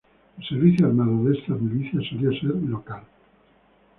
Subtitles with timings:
[0.39, 3.03] El servicio armado de estas milicias solía ser local.